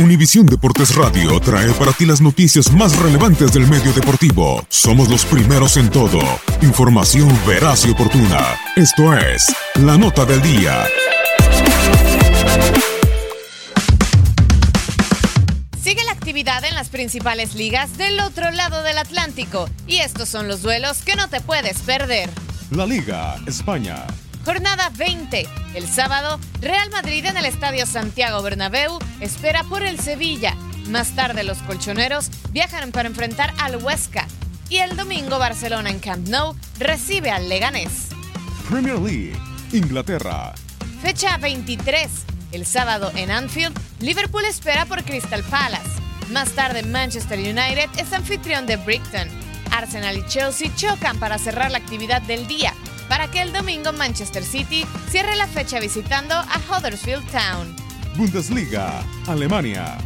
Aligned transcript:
Univisión 0.00 0.46
Deportes 0.46 0.94
Radio 0.94 1.40
trae 1.40 1.72
para 1.72 1.90
ti 1.92 2.06
las 2.06 2.20
noticias 2.20 2.72
más 2.72 2.96
relevantes 2.96 3.52
del 3.52 3.66
medio 3.66 3.92
deportivo. 3.92 4.64
Somos 4.68 5.08
los 5.08 5.24
primeros 5.24 5.76
en 5.76 5.90
todo. 5.90 6.20
Información 6.62 7.28
veraz 7.44 7.84
y 7.84 7.90
oportuna. 7.90 8.38
Esto 8.76 9.12
es 9.16 9.52
La 9.74 9.98
Nota 9.98 10.24
del 10.24 10.40
Día. 10.40 10.86
Sigue 15.82 16.04
la 16.04 16.12
actividad 16.12 16.64
en 16.64 16.76
las 16.76 16.90
principales 16.90 17.56
ligas 17.56 17.98
del 17.98 18.20
otro 18.20 18.52
lado 18.52 18.84
del 18.84 18.98
Atlántico 18.98 19.68
y 19.88 19.96
estos 19.96 20.28
son 20.28 20.46
los 20.46 20.62
duelos 20.62 21.02
que 21.02 21.16
no 21.16 21.28
te 21.28 21.40
puedes 21.40 21.78
perder. 21.80 22.30
La 22.70 22.86
Liga, 22.86 23.34
España. 23.46 24.06
Jornada 24.48 24.90
20. 24.96 25.46
El 25.74 25.86
sábado, 25.86 26.40
Real 26.62 26.88
Madrid 26.88 27.22
en 27.26 27.36
el 27.36 27.44
Estadio 27.44 27.84
Santiago 27.84 28.40
Bernabéu 28.40 28.98
espera 29.20 29.62
por 29.62 29.82
el 29.82 30.00
Sevilla. 30.00 30.56
Más 30.86 31.14
tarde 31.14 31.44
los 31.44 31.58
colchoneros 31.58 32.30
viajan 32.50 32.90
para 32.90 33.08
enfrentar 33.08 33.52
al 33.58 33.76
Huesca. 33.76 34.26
Y 34.70 34.78
el 34.78 34.96
domingo 34.96 35.38
Barcelona 35.38 35.90
en 35.90 35.98
Camp 35.98 36.28
Nou 36.28 36.56
recibe 36.78 37.30
al 37.30 37.50
Leganés. 37.50 38.08
Premier 38.70 38.98
League, 38.98 39.36
Inglaterra. 39.72 40.54
Fecha 41.02 41.36
23. 41.36 42.08
El 42.52 42.64
sábado 42.64 43.12
en 43.16 43.30
Anfield, 43.30 43.78
Liverpool 44.00 44.46
espera 44.46 44.86
por 44.86 45.04
Crystal 45.04 45.42
Palace. 45.42 46.00
Más 46.30 46.52
tarde 46.52 46.84
Manchester 46.84 47.38
United 47.38 47.90
es 47.98 48.14
anfitrión 48.14 48.64
de 48.64 48.78
Brighton. 48.78 49.28
Arsenal 49.72 50.16
y 50.16 50.26
Chelsea 50.26 50.74
chocan 50.74 51.18
para 51.18 51.36
cerrar 51.36 51.70
la 51.70 51.76
actividad 51.76 52.22
del 52.22 52.46
día, 52.46 52.72
para 53.08 53.28
que 53.30 53.42
el 53.42 53.52
domingo 53.52 53.92
Manchester 53.92 54.44
City 54.44 54.86
cierre 55.10 55.36
la 55.36 55.46
fecha 55.46 55.80
visitando 55.80 56.34
a 56.34 56.60
Huddersfield 56.68 57.24
Town. 57.30 57.74
Bundesliga, 58.16 59.02
Alemania. 59.26 59.96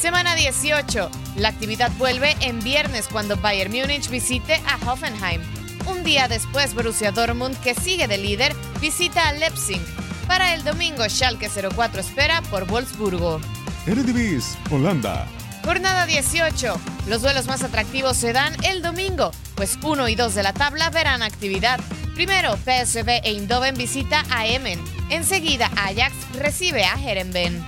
Semana 0.00 0.34
18. 0.34 1.10
La 1.36 1.48
actividad 1.48 1.92
vuelve 1.98 2.36
en 2.40 2.60
viernes 2.60 3.06
cuando 3.06 3.36
Bayern 3.36 3.72
Múnich 3.72 4.08
visite 4.08 4.62
a 4.66 4.78
Hoffenheim. 4.90 5.42
Un 5.86 6.02
día 6.04 6.26
después, 6.26 6.74
Borussia 6.74 7.12
Dortmund, 7.12 7.56
que 7.60 7.74
sigue 7.74 8.08
de 8.08 8.18
líder, 8.18 8.54
visita 8.80 9.28
a 9.28 9.32
Leipzig. 9.32 9.80
Para 10.26 10.54
el 10.54 10.64
domingo, 10.64 11.08
Schalke 11.08 11.50
04 11.50 12.00
espera 12.00 12.40
por 12.42 12.66
Wolfsburgo. 12.66 13.40
Eredivisie, 13.86 14.58
Holanda. 14.70 15.26
Jornada 15.64 16.06
18. 16.06 16.80
Los 17.06 17.22
duelos 17.22 17.46
más 17.46 17.62
atractivos 17.62 18.16
se 18.16 18.32
dan 18.32 18.54
el 18.64 18.82
domingo, 18.82 19.32
pues 19.54 19.78
1 19.82 20.08
y 20.08 20.14
2 20.14 20.34
de 20.34 20.42
la 20.42 20.52
tabla 20.52 20.90
verán 20.90 21.22
actividad. 21.22 21.80
Primero, 22.20 22.54
PSV 22.58 23.08
e 23.24 23.30
Eindhoven 23.30 23.74
visita 23.74 24.26
a 24.28 24.46
Emmen. 24.46 24.78
Enseguida, 25.08 25.70
Ajax 25.74 26.12
recibe 26.34 26.84
a 26.84 26.92
Herenben. 27.02 27.64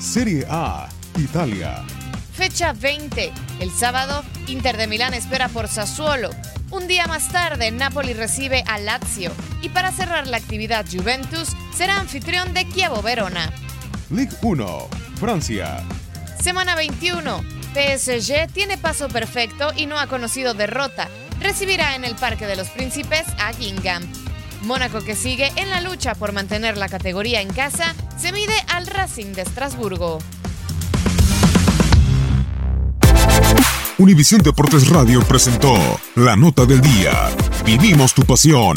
Serie 0.00 0.44
A, 0.50 0.88
Italia. 1.16 1.84
Fecha 2.32 2.72
20. 2.72 3.32
El 3.60 3.70
sábado, 3.70 4.24
Inter 4.48 4.78
de 4.78 4.88
Milán 4.88 5.14
espera 5.14 5.48
por 5.48 5.68
Sassuolo. 5.68 6.30
Un 6.72 6.88
día 6.88 7.06
más 7.06 7.28
tarde, 7.28 7.70
Napoli 7.70 8.14
recibe 8.14 8.64
a 8.66 8.78
Lazio. 8.78 9.30
Y 9.62 9.68
para 9.68 9.92
cerrar 9.92 10.26
la 10.26 10.38
actividad, 10.38 10.84
Juventus 10.92 11.50
será 11.72 12.00
anfitrión 12.00 12.52
de 12.52 12.68
Chievo 12.70 13.00
Verona. 13.00 13.52
Ligue 14.10 14.34
1, 14.42 14.88
Francia. 15.20 15.84
Semana 16.42 16.74
21. 16.74 17.44
PSG 17.74 18.52
tiene 18.52 18.76
paso 18.76 19.06
perfecto 19.06 19.72
y 19.76 19.86
no 19.86 20.00
ha 20.00 20.08
conocido 20.08 20.52
derrota. 20.52 21.08
Recibirá 21.40 21.94
en 21.94 22.04
el 22.04 22.14
Parque 22.14 22.46
de 22.46 22.56
los 22.56 22.68
Príncipes 22.68 23.24
a 23.38 23.52
Gingham. 23.52 24.02
Mónaco, 24.62 25.00
que 25.00 25.14
sigue 25.14 25.52
en 25.56 25.70
la 25.70 25.80
lucha 25.80 26.14
por 26.14 26.32
mantener 26.32 26.76
la 26.76 26.88
categoría 26.88 27.40
en 27.40 27.52
casa, 27.52 27.94
se 28.16 28.32
mide 28.32 28.54
al 28.68 28.86
Racing 28.86 29.32
de 29.32 29.42
Estrasburgo. 29.42 30.18
Univisión 33.98 34.42
Deportes 34.42 34.88
Radio 34.88 35.22
presentó 35.22 35.74
La 36.16 36.34
Nota 36.34 36.66
del 36.66 36.80
Día. 36.80 37.30
Vivimos 37.64 38.12
tu 38.12 38.22
pasión. 38.24 38.76